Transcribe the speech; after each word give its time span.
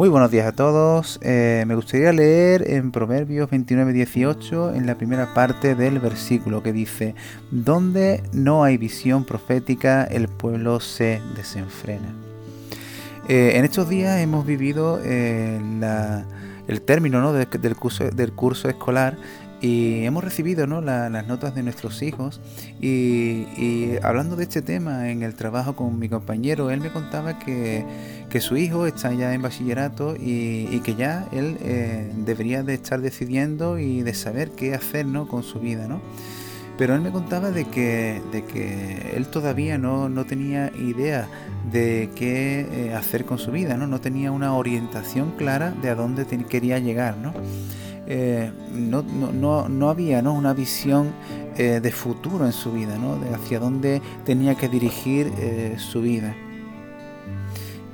Muy 0.00 0.08
buenos 0.08 0.30
días 0.30 0.46
a 0.46 0.52
todos. 0.52 1.20
Eh, 1.20 1.62
me 1.66 1.74
gustaría 1.74 2.10
leer 2.10 2.70
en 2.70 2.90
Proverbios 2.90 3.50
29-18 3.50 4.74
en 4.74 4.86
la 4.86 4.94
primera 4.94 5.34
parte 5.34 5.74
del 5.74 5.98
versículo 5.98 6.62
que 6.62 6.72
dice, 6.72 7.14
donde 7.50 8.22
no 8.32 8.64
hay 8.64 8.78
visión 8.78 9.26
profética, 9.26 10.04
el 10.04 10.28
pueblo 10.28 10.80
se 10.80 11.20
desenfrena. 11.36 12.14
Eh, 13.28 13.58
en 13.58 13.66
estos 13.66 13.90
días 13.90 14.18
hemos 14.20 14.46
vivido 14.46 14.98
eh, 15.04 15.60
el 16.66 16.80
término 16.80 17.34
del, 17.34 17.76
curso, 17.76 18.04
del 18.04 18.32
curso 18.32 18.70
escolar 18.70 19.18
y 19.60 20.04
hemos 20.04 20.24
recibido 20.24 20.66
¿no? 20.66 20.80
las 20.80 21.26
notas 21.26 21.54
de 21.54 21.62
nuestros 21.62 22.02
hijos 22.02 22.40
y, 22.80 23.96
hablando 24.02 24.36
de 24.36 24.44
este 24.44 24.62
tema 24.62 25.10
en 25.10 25.22
el 25.22 25.34
trabajo 25.34 25.76
con 25.76 25.98
mi 25.98 26.08
compañero, 26.08 26.70
él 26.70 26.80
me 26.80 26.90
contaba 26.90 27.38
que, 27.38 27.84
su 28.40 28.56
hijo 28.56 28.86
está 28.86 29.12
ya 29.12 29.34
en 29.34 29.42
bachillerato 29.42 30.16
y, 30.16 30.80
que 30.80 30.94
ya 30.94 31.26
él 31.32 31.58
eh, 31.62 32.10
debería 32.24 32.62
de 32.62 32.74
estar 32.74 33.00
decidiendo 33.00 33.78
y 33.78 34.02
de 34.02 34.14
saber 34.14 34.50
qué 34.52 34.74
hacer 34.74 35.04
¿no? 35.04 35.28
con 35.28 35.42
su 35.42 35.60
vida. 35.60 35.86
¿no? 35.88 36.00
Pero 36.78 36.94
él 36.94 37.02
me 37.02 37.10
contaba 37.10 37.50
de 37.50 37.66
que, 37.66 38.22
de 38.32 38.42
que 38.44 39.12
él 39.14 39.26
todavía 39.26 39.76
no, 39.76 40.08
no 40.08 40.24
tenía 40.24 40.72
idea 40.74 41.28
de 41.70 42.08
qué 42.14 42.66
eh, 42.72 42.94
hacer 42.94 43.26
con 43.26 43.38
su 43.38 43.50
vida, 43.50 43.76
¿no? 43.76 43.86
no 43.86 44.00
tenía 44.00 44.32
una 44.32 44.54
orientación 44.54 45.32
clara 45.32 45.72
de 45.72 45.90
a 45.90 45.94
dónde 45.94 46.24
quería 46.48 46.78
llegar. 46.78 47.18
¿no? 47.18 47.34
Eh, 48.12 48.50
no, 48.72 49.02
no, 49.02 49.68
no, 49.68 49.88
había 49.88 50.20
¿no? 50.20 50.34
una 50.34 50.52
visión 50.52 51.12
eh, 51.56 51.78
de 51.80 51.92
futuro 51.92 52.44
en 52.44 52.52
su 52.52 52.72
vida, 52.72 52.98
¿no? 52.98 53.14
de 53.14 53.32
hacia 53.32 53.60
dónde 53.60 54.02
tenía 54.24 54.56
que 54.56 54.68
dirigir 54.68 55.32
eh, 55.38 55.76
su 55.78 56.02
vida. 56.02 56.34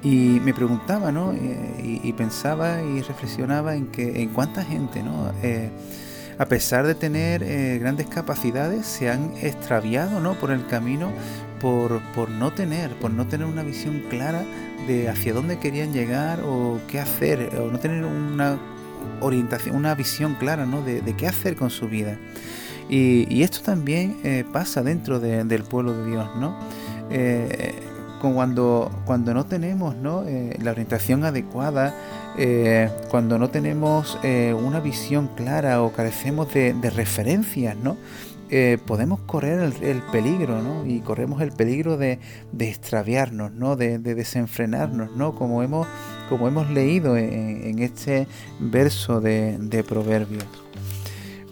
Y 0.02 0.40
me 0.42 0.54
preguntaba, 0.54 1.12
¿no? 1.12 1.34
Y, 1.34 2.14
pensaba 2.16 2.80
y 2.80 3.02
reflexionaba 3.02 3.74
en 3.74 3.88
que 3.88 4.22
en 4.22 4.30
cuánta 4.30 4.64
gente, 4.64 5.02
¿no? 5.02 5.32
a 6.38 6.46
pesar 6.46 6.86
de 6.86 6.94
tener 6.94 7.80
grandes 7.80 8.06
capacidades, 8.06 8.86
se 8.86 9.10
han 9.10 9.32
extraviado, 9.42 10.20
¿no? 10.20 10.34
Por 10.34 10.52
el 10.52 10.64
camino, 10.66 11.10
por, 11.60 12.00
por 12.14 12.30
no 12.30 12.52
tener, 12.52 12.94
por 13.00 13.10
no 13.10 13.26
tener 13.26 13.48
una 13.48 13.64
visión 13.64 14.04
clara 14.08 14.44
de 14.86 15.08
hacia 15.08 15.34
dónde 15.34 15.58
querían 15.58 15.92
llegar 15.92 16.40
o 16.40 16.78
qué 16.86 17.00
hacer, 17.00 17.58
o 17.58 17.72
no 17.72 17.80
tener 17.80 18.04
una 18.04 18.58
orientación, 19.20 19.76
una 19.76 19.94
visión 19.94 20.34
clara 20.34 20.66
¿no? 20.66 20.82
de, 20.82 21.02
qué 21.16 21.26
hacer 21.26 21.56
con 21.56 21.70
su 21.70 21.88
vida. 21.88 22.18
Y, 22.88 23.42
esto 23.42 23.60
también 23.62 24.16
eh, 24.22 24.44
pasa 24.52 24.82
dentro 24.82 25.18
del 25.18 25.62
pueblo 25.64 25.92
de 25.94 26.10
Dios, 26.10 26.28
¿no? 26.38 26.56
Eh, 27.10 27.74
cuando, 28.20 28.90
cuando 29.04 29.34
no 29.34 29.46
tenemos 29.46 29.94
¿no? 29.94 30.24
Eh, 30.26 30.58
la 30.60 30.72
orientación 30.72 31.24
adecuada, 31.24 31.94
cuando 33.08 33.38
no 33.38 33.48
tenemos 33.48 34.18
una 34.22 34.80
visión 34.80 35.28
clara 35.28 35.82
o 35.82 35.92
carecemos 35.92 36.52
de, 36.52 36.74
referencias, 36.94 37.76
¿no? 37.76 37.96
Podemos 38.86 39.20
correr 39.20 39.72
el, 39.82 40.02
peligro, 40.12 40.62
¿no? 40.62 40.86
Y 40.86 41.00
corremos 41.00 41.40
el 41.42 41.52
peligro 41.52 41.96
de, 41.96 42.18
extraviarnos, 42.58 43.52
¿no? 43.52 43.76
De, 43.76 43.98
de, 43.98 44.14
desenfrenarnos, 44.14 45.16
¿no? 45.16 45.34
Como 45.34 45.62
hemos 45.62 45.86
como 46.28 46.48
hemos 46.48 46.70
leído 46.70 47.16
en, 47.16 47.78
este 47.78 48.26
verso 48.58 49.20
de, 49.20 49.84
Proverbios. 49.86 50.44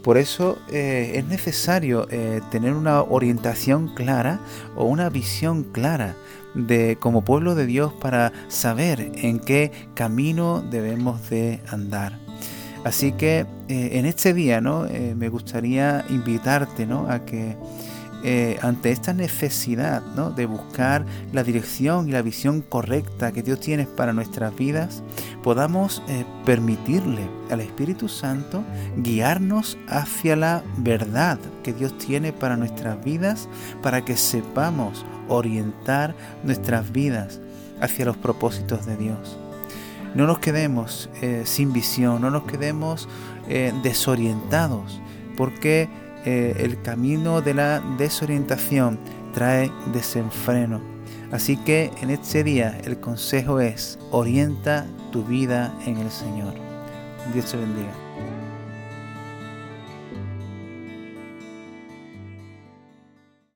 Por 0.03 0.19
eso 0.19 0.59
eh, 0.71 1.13
es 1.15 1.25
necesario 1.27 2.07
eh, 2.11 2.41
tener 2.51 2.75
una 2.75 3.03
orientación 3.03 3.95
clara 3.95 4.41
o 4.77 4.85
una 4.85 5.09
visión 5.09 5.65
clara 5.65 6.15
de 6.55 6.97
como 7.01 7.25
pueblo 7.25 7.55
de 7.55 7.67
Dios 7.67 7.93
para 7.93 8.33
saber 8.49 9.13
en 9.15 9.41
qué 9.41 9.73
camino 9.95 10.63
debemos 10.71 11.31
de 11.31 11.61
andar. 11.69 12.24
Así 12.85 13.13
que 13.13 13.47
eh, 13.69 13.91
en 13.93 14.07
este 14.07 14.35
día 14.35 14.61
¿no? 14.61 14.87
me 15.17 15.29
gustaría 15.29 16.05
invitarte 16.11 16.87
¿no? 16.87 17.11
a 17.11 17.25
que 17.25 17.57
eh, 18.27 18.59
ante 18.63 18.91
esta 18.91 19.13
necesidad 19.13 20.01
de 20.01 20.47
buscar 20.47 21.05
la 21.35 21.45
dirección 21.45 22.09
y 22.09 22.13
la 22.13 22.23
visión 22.23 22.63
correcta 22.63 23.33
que 23.33 23.43
Dios 23.43 23.61
tiene 23.61 23.85
para 23.85 24.15
nuestras 24.15 24.57
vidas, 24.57 25.03
podamos 25.43 26.03
eh, 26.09 26.25
permitirle 26.47 27.29
al 27.51 27.61
Espíritu 27.61 28.09
Santo 28.09 28.65
guiarnos 28.97 29.77
hacia 29.89 30.37
la 30.37 30.63
verdad 30.79 31.39
que 31.63 31.75
Dios 31.75 31.99
tiene 31.99 32.33
para 32.33 32.57
nuestras 32.57 33.05
vidas, 33.05 33.47
para 33.83 34.07
que 34.07 34.17
sepamos 34.17 35.05
orientar 35.29 36.15
nuestras 36.45 36.93
vidas 36.93 37.41
hacia 37.79 38.07
los 38.07 38.17
propósitos 38.17 38.87
de 38.87 38.97
Dios. 38.97 39.39
No 40.15 40.27
nos 40.27 40.39
quedemos 40.39 41.11
eh, 41.23 41.43
sin 41.45 41.73
visión, 41.73 42.23
no 42.23 42.31
nos 42.31 42.45
quedemos 42.45 43.09
desorientados, 43.83 45.03
porque 45.37 45.91
eh, 46.25 46.57
el 46.61 46.81
camino 46.81 47.43
de 47.43 47.53
la 47.53 47.81
desorientación 47.99 48.99
trae 49.35 49.71
desenfreno. 49.93 50.81
Así 51.31 51.57
que 51.57 51.91
en 52.01 52.11
este 52.11 52.43
día 52.45 52.79
el 52.85 52.99
consejo 52.99 53.61
es 53.61 53.99
orienta 54.11 54.87
tu 55.13 55.25
vida 55.25 55.75
en 55.85 55.99
el 55.99 56.11
Señor. 56.11 56.55
Dios 57.33 57.51
te 57.51 57.59
bendiga. 57.59 58.04